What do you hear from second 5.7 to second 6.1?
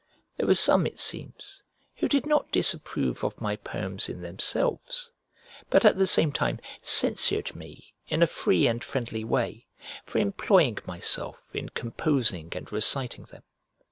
at the